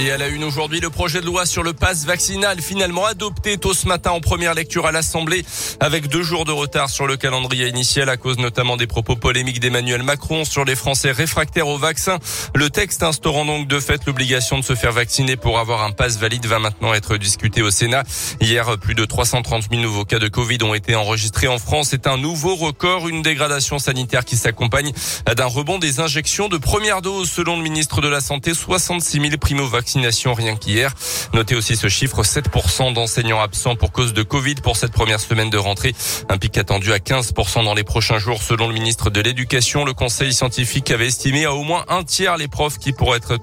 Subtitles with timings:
[0.00, 3.58] Et à la une aujourd'hui, le projet de loi sur le pass vaccinal finalement adopté
[3.58, 5.44] tôt ce matin en première lecture à l'Assemblée
[5.80, 9.58] avec deux jours de retard sur le calendrier initial à cause notamment des propos polémiques
[9.58, 12.20] d'Emmanuel Macron sur les Français réfractaires au vaccin.
[12.54, 16.16] Le texte instaurant donc de fait l'obligation de se faire vacciner pour avoir un pass
[16.16, 18.04] valide va maintenant être discuté au Sénat.
[18.40, 21.88] Hier, plus de 330 000 nouveaux cas de Covid ont été enregistrés en France.
[21.90, 24.92] C'est un nouveau record, une dégradation sanitaire qui s'accompagne
[25.36, 28.54] d'un rebond des injections de première dose selon le ministre de la Santé.
[28.54, 29.87] 66 000 primo-vaccinés
[30.34, 30.92] rien qu'hier.
[31.32, 35.50] Notez aussi ce chiffre, 7% d'enseignants absents pour cause de Covid pour cette première semaine
[35.50, 35.94] de rentrée.
[36.28, 39.84] Un pic attendu à 15% dans les prochains jours selon le ministre de l'Éducation.
[39.84, 43.38] Le conseil scientifique avait estimé à au moins un tiers les profs qui pourraient être,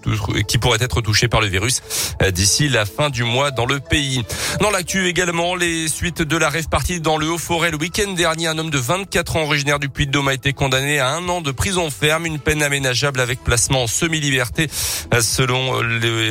[0.47, 1.81] qui pourraient être touchés par le virus
[2.21, 4.23] euh, d'ici la fin du mois dans le pays.
[4.61, 8.47] Dans l'actu également, les suites de la rêve partie dans le Haut-Forêt le week-end dernier.
[8.47, 11.51] Un homme de 24 ans originaire du Puy-de-Dôme a été condamné à un an de
[11.51, 14.69] prison ferme, une peine aménageable avec placement en semi-liberté
[15.13, 15.81] euh, selon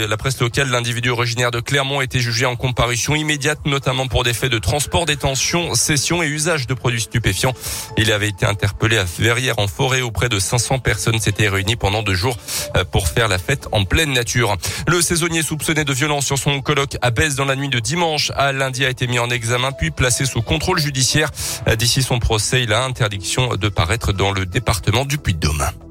[0.08, 4.24] la presse locale, l'individu originaire de Clermont a été jugé en comparution immédiate, notamment pour
[4.24, 7.54] des faits de transport, détention, cession et usage de produits stupéfiants.
[7.96, 12.02] Il avait été interpellé à Verrières en forêt auprès de 500 personnes s'étaient réunies pendant
[12.02, 12.36] deux jours
[12.76, 14.56] euh, pour faire la fête en pleine nature.
[14.88, 18.32] Le saisonnier soupçonné de violence sur son colloque à Bèze dans la nuit de dimanche
[18.36, 21.30] à lundi a été mis en examen puis placé sous contrôle judiciaire.
[21.68, 25.83] Euh, d'ici son procès, il a interdiction de paraître dans le département du Puy-de-Dôme.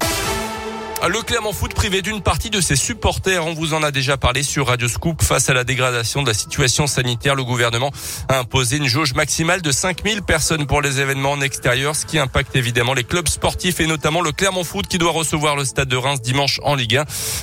[1.09, 3.45] Le Clermont Foot privé d'une partie de ses supporters.
[3.45, 5.21] On vous en a déjà parlé sur Radio Scoop.
[5.21, 7.91] Face à la dégradation de la situation sanitaire, le gouvernement
[8.29, 12.19] a imposé une jauge maximale de 5000 personnes pour les événements en extérieur, ce qui
[12.19, 15.89] impacte évidemment les clubs sportifs et notamment le Clermont Foot qui doit recevoir le stade
[15.89, 16.95] de Reims dimanche en Ligue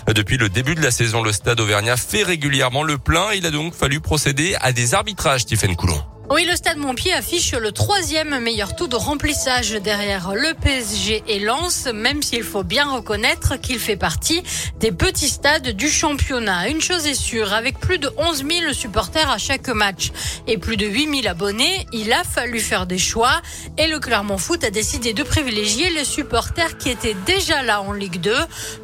[0.06, 0.12] 1.
[0.14, 3.32] Depuis le début de la saison, le stade Auvergnat fait régulièrement le plein.
[3.34, 6.02] Il a donc fallu procéder à des arbitrages, Stephen Coulon.
[6.32, 11.40] Oui, le Stade Montpied affiche le troisième meilleur taux de remplissage derrière le PSG et
[11.40, 14.44] Lens, même s'il faut bien reconnaître qu'il fait partie
[14.78, 16.68] des petits stades du championnat.
[16.68, 20.12] Une chose est sûre, avec plus de 11 000 supporters à chaque match
[20.46, 23.42] et plus de 8 000 abonnés, il a fallu faire des choix
[23.76, 27.92] et le Clermont Foot a décidé de privilégier les supporters qui étaient déjà là en
[27.92, 28.36] Ligue 2.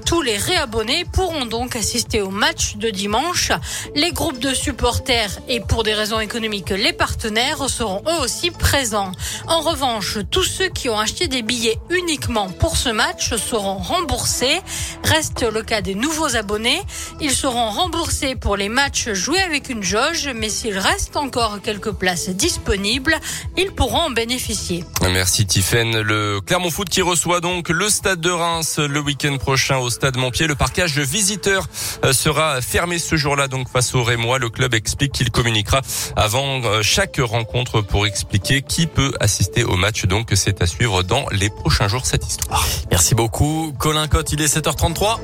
[0.05, 3.53] Tous les réabonnés pourront donc assister au match de dimanche.
[3.95, 7.36] Les groupes de supporters et pour des raisons économiques, les partenaires
[7.69, 9.13] seront eux aussi présents.
[9.47, 14.61] En revanche, tous ceux qui ont acheté des billets uniquement pour ce match seront remboursés.
[15.05, 16.81] Reste le cas des nouveaux abonnés.
[17.21, 21.93] Ils seront remboursés pour les matchs joués avec une jauge, mais s'il reste encore quelques
[21.93, 23.17] places disponibles,
[23.57, 24.85] ils pourront en bénéficier.
[25.03, 26.01] Merci Tiffaine.
[26.01, 30.17] Le Clermont Foot qui reçoit donc le stade de Reims le week-end prochain au stade
[30.17, 30.47] Montpied.
[30.47, 31.67] Le parquage visiteur
[32.05, 34.39] euh, sera fermé ce jour-là donc face au Rémois.
[34.39, 35.83] Le club explique qu'il communiquera
[36.17, 40.07] avant euh, chaque rencontre pour expliquer qui peut assister au match.
[40.07, 42.67] Donc c'est à suivre dans les prochains jours cette histoire.
[42.91, 43.73] Merci beaucoup.
[43.79, 45.19] Colin Cotte, il est 7h33.